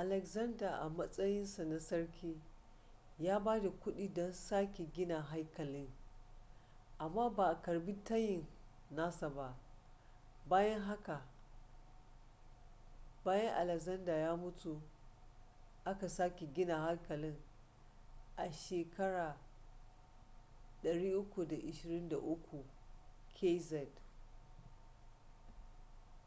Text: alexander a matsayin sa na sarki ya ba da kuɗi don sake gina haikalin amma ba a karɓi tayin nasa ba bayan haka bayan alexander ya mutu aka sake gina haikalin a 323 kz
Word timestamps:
alexander 0.00 0.74
a 0.82 0.84
matsayin 0.98 1.46
sa 1.46 1.62
na 1.64 1.78
sarki 1.88 2.32
ya 3.18 3.38
ba 3.40 3.60
da 3.62 3.70
kuɗi 3.70 4.14
don 4.14 4.32
sake 4.32 4.86
gina 4.94 5.22
haikalin 5.22 5.88
amma 6.98 7.30
ba 7.30 7.48
a 7.50 7.62
karɓi 7.62 8.04
tayin 8.04 8.46
nasa 8.90 9.28
ba 9.30 9.56
bayan 10.48 10.80
haka 10.82 11.22
bayan 13.24 13.54
alexander 13.54 14.16
ya 14.20 14.36
mutu 14.36 14.82
aka 15.84 16.08
sake 16.08 16.46
gina 16.54 16.76
haikalin 16.78 17.36
a 18.36 18.46
323 18.46 21.24
kz 23.40 23.88